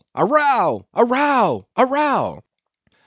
A 0.15 0.25
row! 0.25 0.87
a 0.95 1.05
row! 1.05 1.67
a 1.75 1.85
row! 1.85 2.43